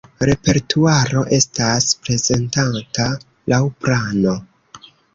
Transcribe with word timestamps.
Repertuaro 0.27 1.23
estas 1.37 1.87
prezentata 2.07 3.09
laŭ 3.55 3.63
plano. 3.87 4.39